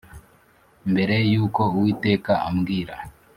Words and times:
mbere 0.91 1.15
yuko 1.31 1.61
uwiteka 1.77 2.33
ambwira, 2.47 2.95